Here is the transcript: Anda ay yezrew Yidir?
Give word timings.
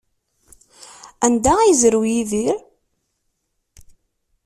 Anda 1.25 1.51
ay 1.59 1.69
yezrew 1.69 2.03
Yidir? 2.11 2.57